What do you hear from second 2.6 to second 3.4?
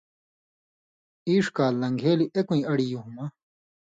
اڑیۡ یُوں مہ